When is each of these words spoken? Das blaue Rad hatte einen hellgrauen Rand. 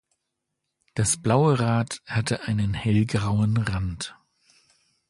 Das 0.95 1.17
blaue 1.21 1.59
Rad 1.59 1.99
hatte 2.07 2.45
einen 2.47 2.73
hellgrauen 2.73 3.57
Rand. 3.57 4.15